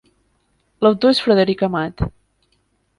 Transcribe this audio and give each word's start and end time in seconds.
L'autor 0.87 1.15
és 1.17 1.23
Frederic 1.27 1.65
Amat. 1.71 2.05